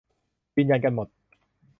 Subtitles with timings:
[0.55, 1.07] ยืนยันกันหมด